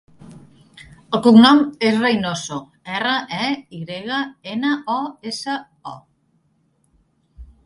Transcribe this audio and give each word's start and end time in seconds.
El 1.17 1.21
cognom 1.27 1.59
és 1.89 1.99
Reynoso: 2.05 2.57
erra, 3.01 3.13
e, 3.49 3.53
i 3.81 3.85
grega, 3.85 4.23
ena, 4.55 4.73
o, 4.95 4.99
essa, 5.35 5.61
o. 5.95 5.97